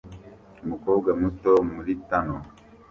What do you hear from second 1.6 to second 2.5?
muri tunnel